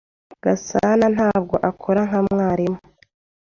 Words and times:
Gasana 0.43 1.05
ntabwo 1.15 1.55
akora 1.69 2.01
nka 2.07 2.19
mwarimu. 2.27 2.79